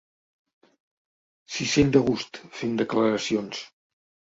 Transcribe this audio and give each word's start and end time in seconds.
S'hi 1.57 1.69
sent 1.75 1.95
de 1.97 2.03
gust, 2.09 2.41
fent 2.63 2.75
declaracions. 2.83 3.65